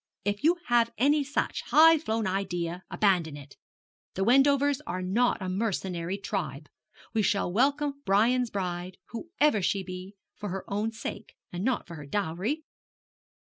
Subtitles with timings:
[0.25, 3.55] If you have any such high flown idea, abandon it.
[4.15, 6.69] The Wendovers are not a mercenary tribe.
[7.13, 11.93] We shall welcome Brian's bride, whoever she be, for her own sake, and not for
[11.97, 12.63] her dowry.'